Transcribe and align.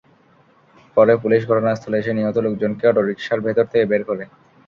পরে 0.97 1.13
পুলিশ 1.23 1.41
ঘটনাস্থলে 1.49 1.95
এসে 1.99 2.11
নিহত 2.13 2.37
লোকজনকে 2.45 2.83
অটোরিকশার 2.87 3.39
ভেতর 3.45 3.65
থেকে 3.71 3.85
বের 3.91 4.01
করে। 4.09 4.23